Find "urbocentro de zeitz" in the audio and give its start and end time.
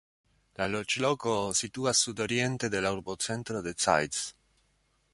2.99-4.29